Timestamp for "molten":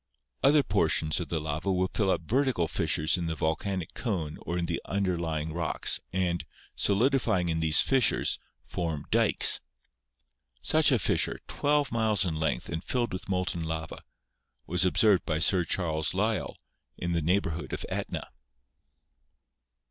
13.29-13.63